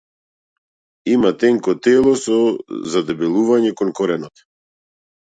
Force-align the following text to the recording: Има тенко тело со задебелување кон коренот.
Има 1.15 1.31
тенко 1.43 1.77
тело 1.89 2.15
со 2.23 2.39
задебелување 2.97 3.75
кон 3.83 3.97
коренот. 4.01 4.49